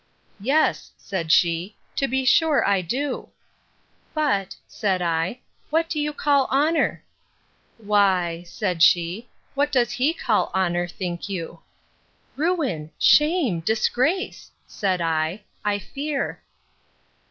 [0.39, 3.29] Yes, said she, to be sure I do.
[4.15, 7.03] But, said I, what do you call honour?
[7.77, 12.89] Why, said she, what does he call honour, think you?—Ruin!
[12.97, 13.59] shame!
[13.59, 14.49] disgrace!
[14.65, 16.41] said I, I fear.